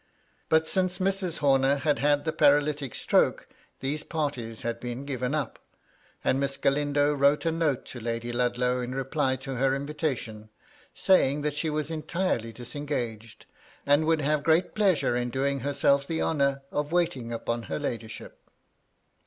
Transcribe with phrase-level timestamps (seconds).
[0.49, 1.37] But since Mrs.
[1.45, 3.47] Homer had had the paralytic stroke
[3.81, 5.59] these parties had been given up;
[6.23, 10.49] and Miss Galindo wrote a note to Lady Ludlow in reply to her invitation,
[10.95, 13.45] saying that she was entirely disengaged,
[13.85, 18.39] and would have great pleasure in doing herself the honour of waiting upon her ladyship.